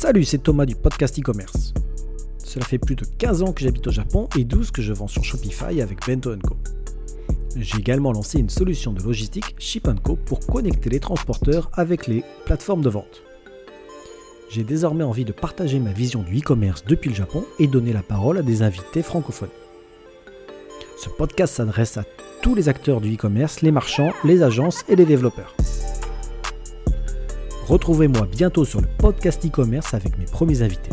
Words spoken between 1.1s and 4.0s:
e-commerce. Cela fait plus de 15 ans que j'habite au